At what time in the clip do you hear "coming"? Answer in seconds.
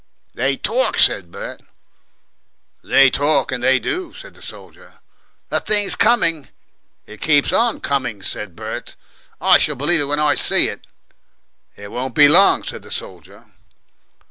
5.95-6.49, 7.81-8.23